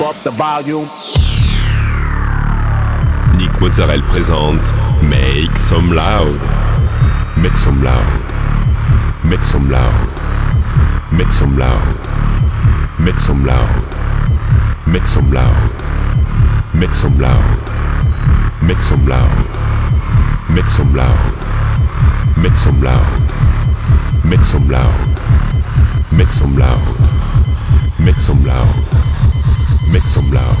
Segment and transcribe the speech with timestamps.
[0.00, 0.84] up the volume.
[3.36, 6.40] Nick Mozzarella présente Make Some Loud.
[7.36, 8.02] Make some loud.
[9.24, 9.92] Make some loud.
[11.12, 11.98] Make some loud.
[12.98, 13.74] Make some loud.
[14.86, 15.60] Make some loud.
[16.66, 17.60] Make some loud.
[18.62, 19.34] Make some loud.
[20.48, 21.20] Make some loud.
[22.36, 23.20] Make some loud.
[24.24, 25.20] Make some loud.
[26.12, 26.96] Make some loud.
[27.98, 29.13] Make some loud.
[29.94, 30.58] Make some loud.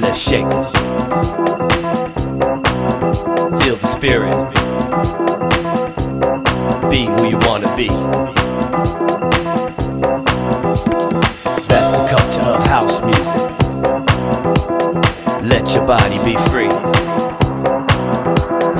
[0.00, 0.44] Let's shake.
[3.60, 4.34] Feel the spirit.
[6.88, 7.88] Be who you wanna be.
[11.66, 13.42] That's the culture of house music.
[15.42, 16.70] Let your body be free.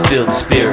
[0.08, 0.67] Feel the spirit.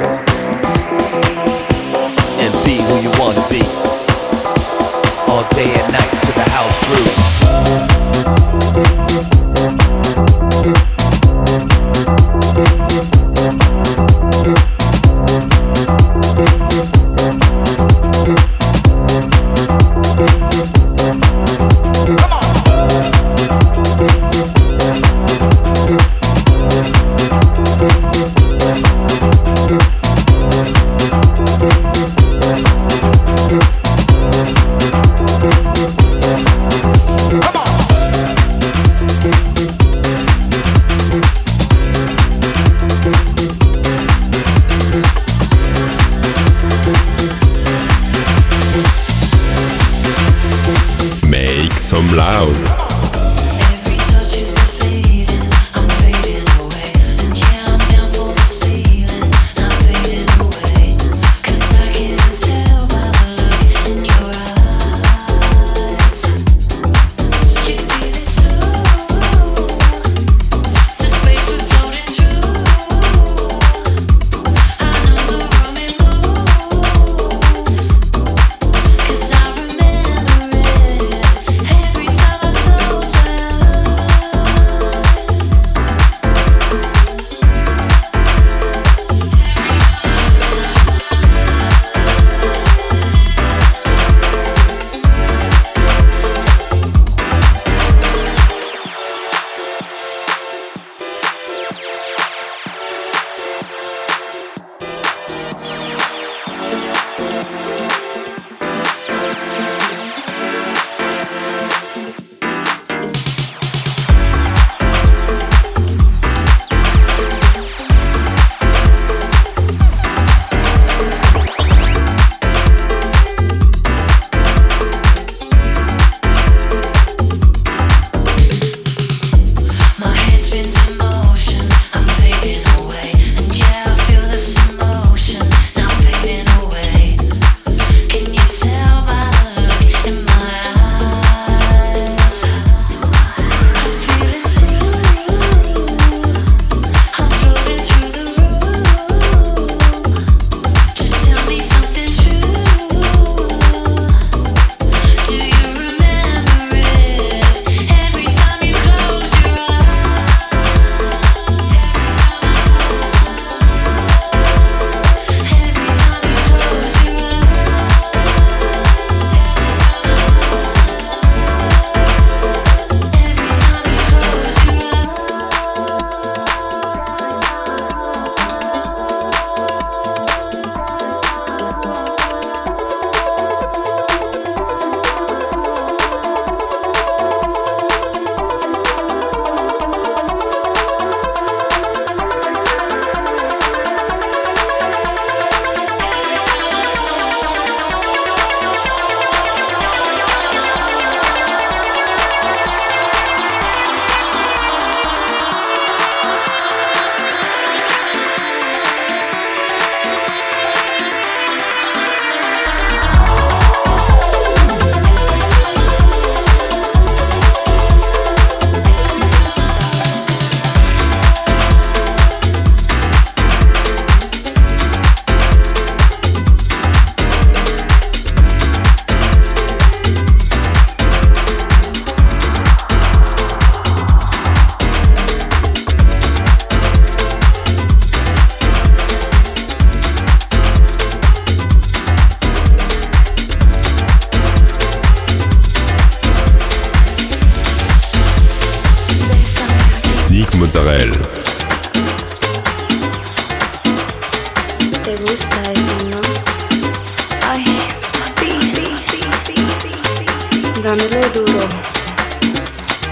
[260.86, 261.68] dándole duro.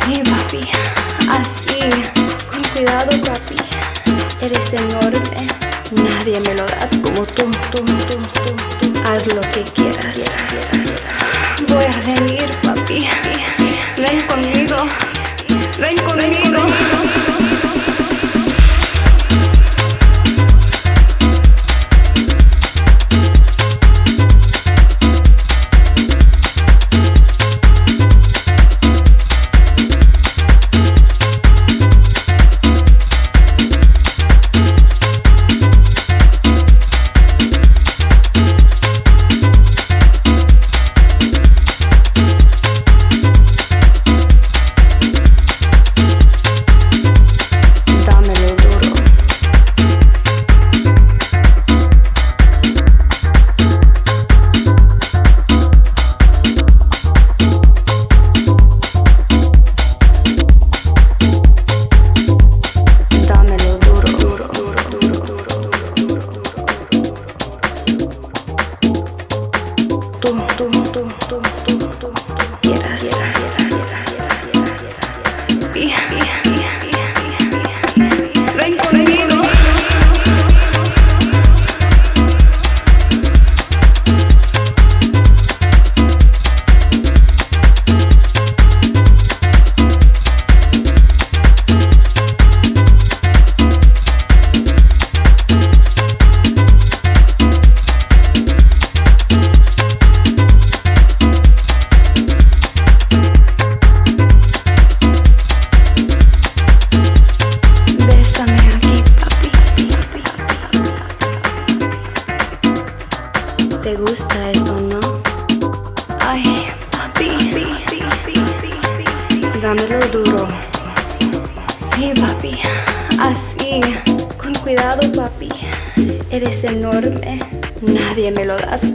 [0.06, 0.60] Sí, papi,
[1.28, 1.80] así,
[2.48, 3.56] con cuidado, papi.
[4.40, 5.48] Eres enorme,
[5.90, 9.02] nadie me lo das como tú, tú, tú, tú, tú.
[9.04, 10.18] Haz lo que quieras.
[11.68, 13.08] Voy a venir, papi.
[13.96, 14.76] Ven conmigo.
[15.80, 17.33] Ven conmigo.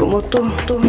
[0.10, 0.89] 么多多。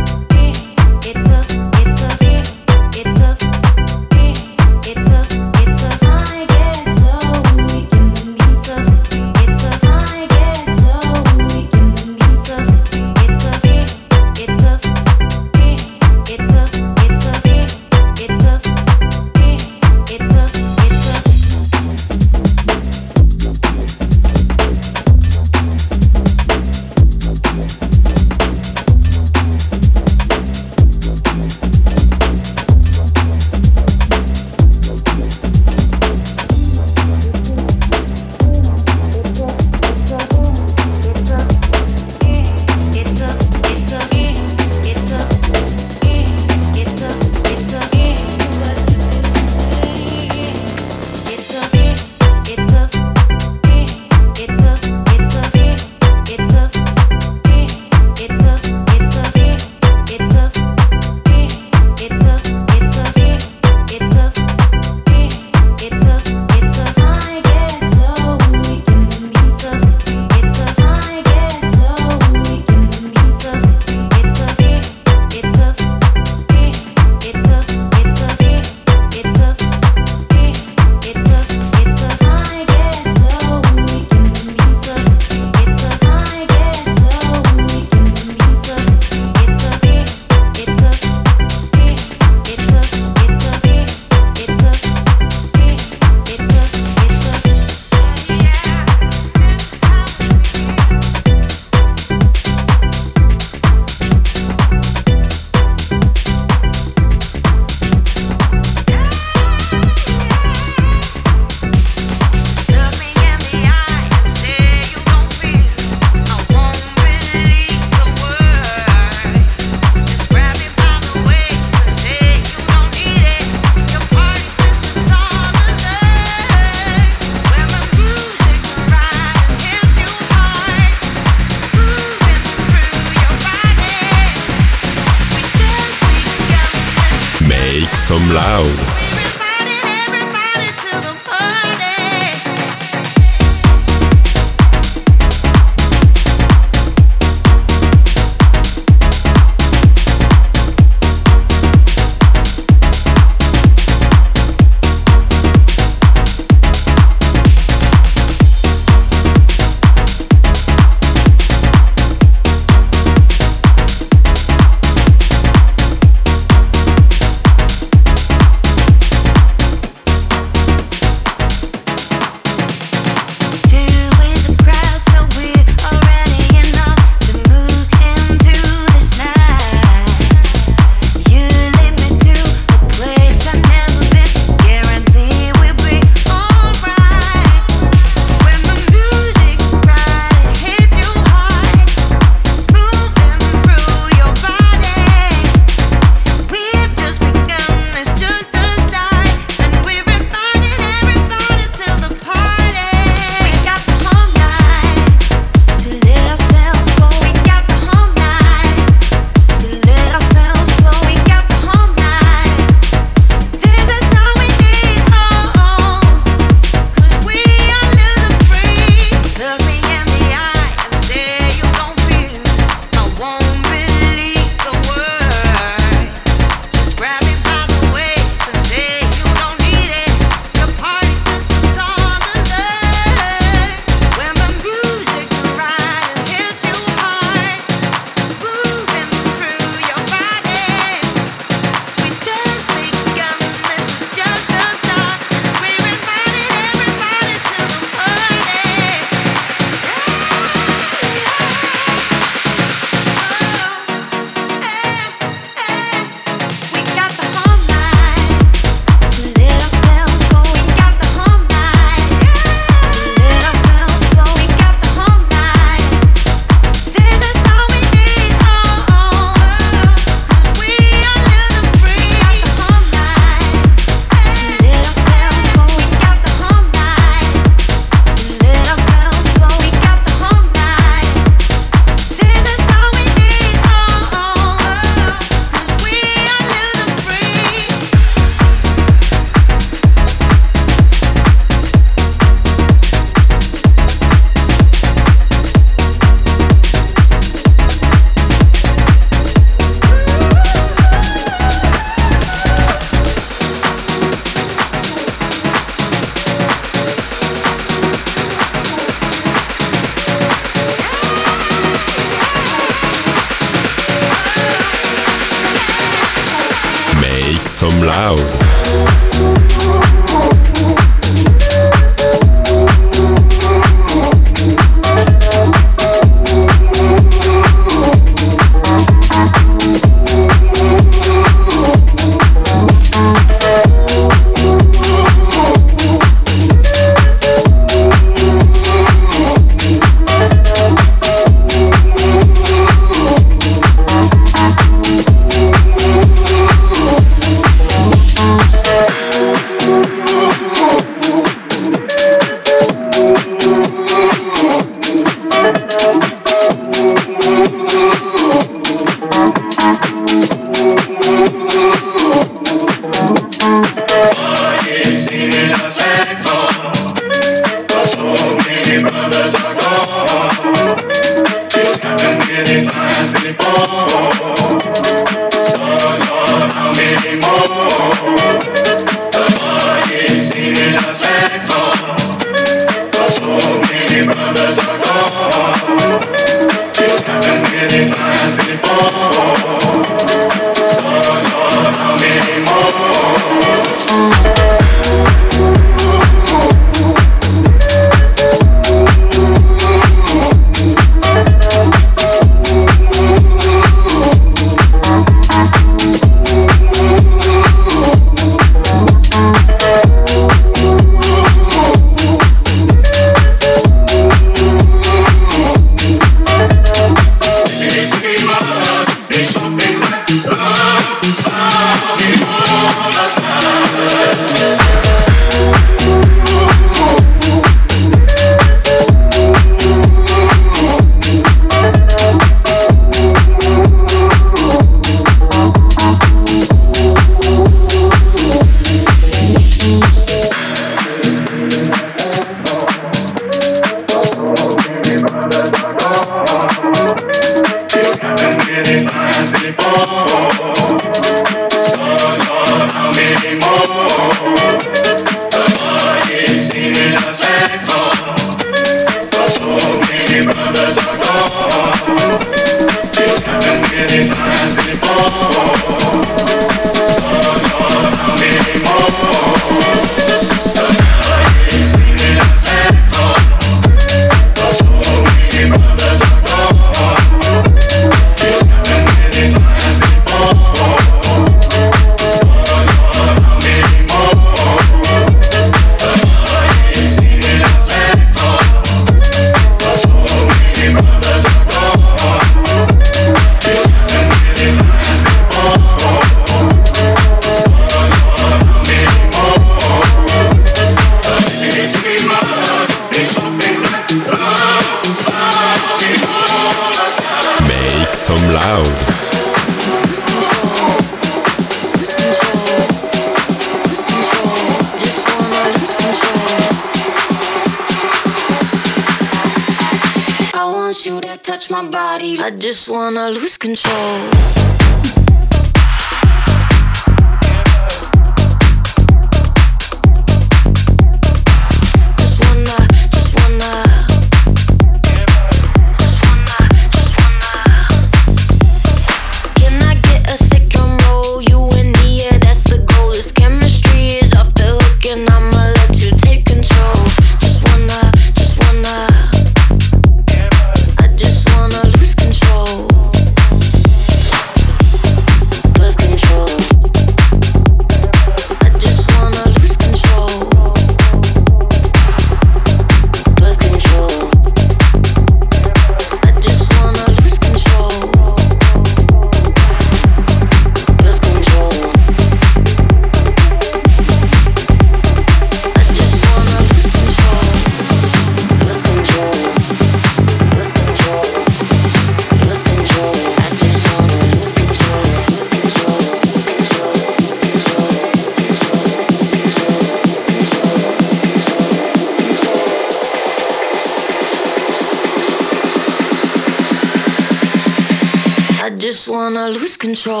[599.71, 600.00] control.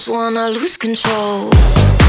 [0.00, 1.99] Just wanna lose control.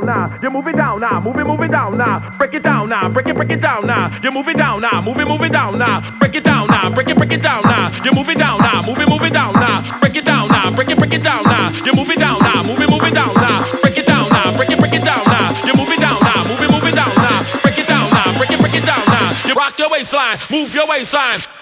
[0.00, 2.34] You move it down now, move it, move it down now.
[2.38, 4.08] Break it down now, break it, break it down now.
[4.22, 6.18] You move it down now, move it, move it down now.
[6.18, 7.92] Break it down now, break it, break it down now.
[8.02, 10.00] You move it down now, move it, move it down now.
[10.00, 11.70] Break it down now, break it, break it down now.
[11.84, 13.64] You move it down now, move it, move it down now.
[13.82, 15.66] Break it down now, break it, break it down now.
[15.66, 17.60] You move it down now, move it, move it down now.
[17.60, 19.36] Break it down now, break it, break it down now.
[19.46, 21.59] You rock your waistline, move your waistline.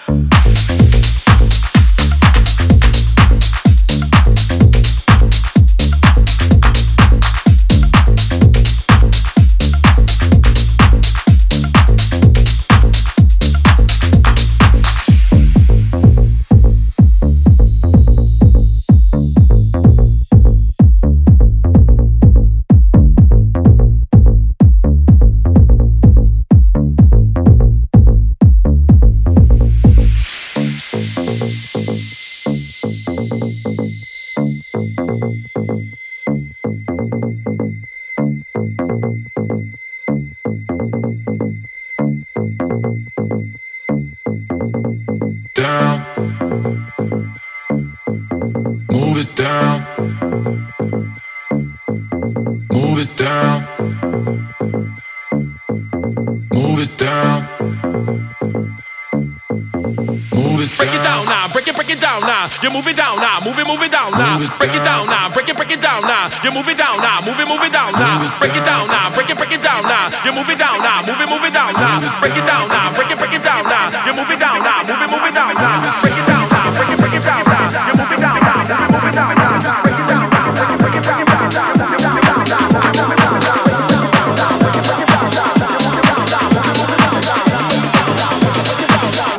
[66.43, 68.39] You move it down now, move it, move it down now.
[68.39, 70.13] Break it down now, break it, break it down now.
[70.23, 71.99] You move it down now, move it, move it down now.
[72.21, 73.89] Break it down now, break it, break it down now.
[74.05, 75.81] You move it down now, move it, move it down now.
[76.01, 77.69] Break it down now, break it, break it down now.
[77.89, 79.81] You move it down now, move it, down now.
[79.83, 81.89] Break it down now, break it, break it, break down now.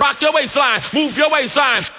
[0.00, 1.89] Rock your waistline, move your waistline.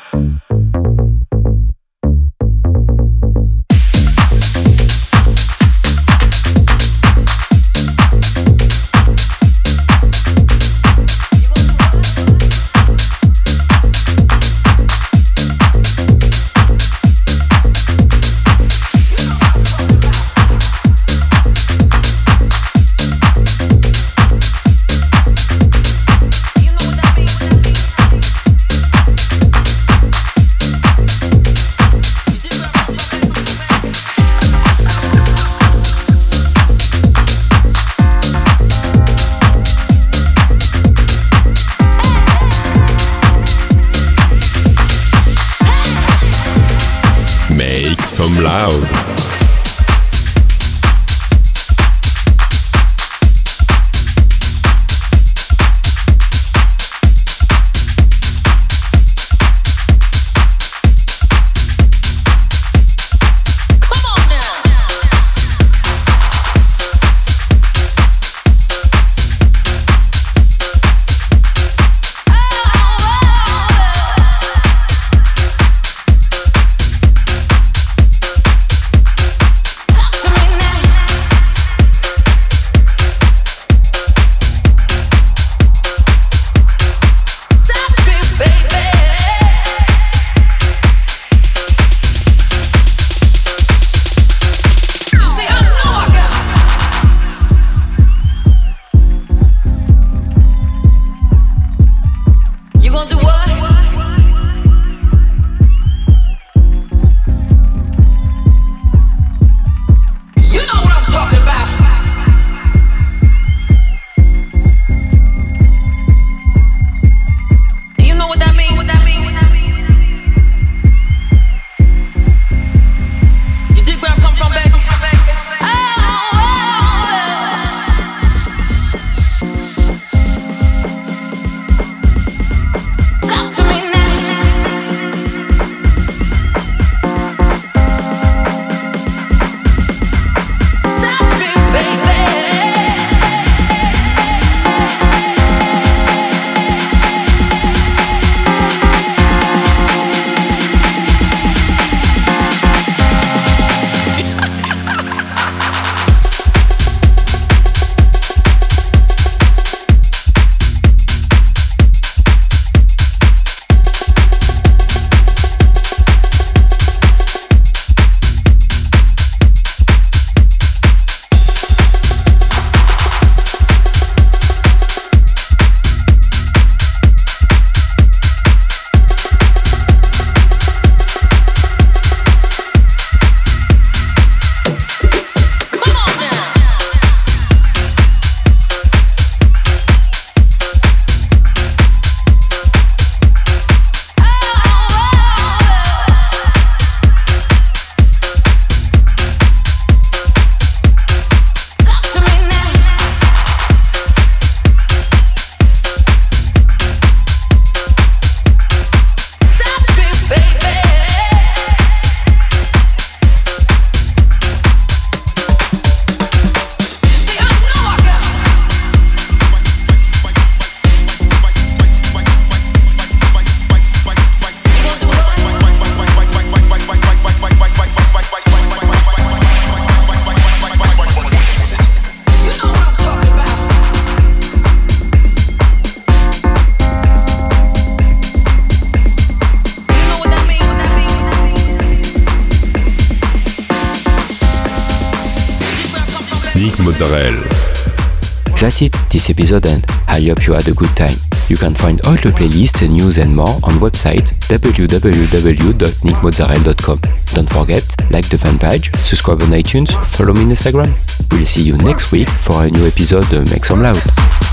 [249.32, 249.84] Episode end.
[250.08, 251.16] I hope you had a good time.
[251.50, 257.00] You can find all the playlists, news and more on website www.nickmozzarella.com.
[257.34, 260.94] Don't forget, like the fan page, subscribe on iTunes, follow me on Instagram.
[261.32, 264.51] We'll see you next week for a new episode of Make Some Loud.